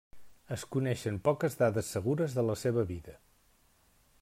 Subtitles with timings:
[0.53, 3.17] Es coneixen poques dades segures de la seva vida.